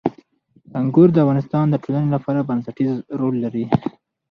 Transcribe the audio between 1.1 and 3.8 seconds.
د افغانستان د ټولنې لپاره بنسټيز رول لري.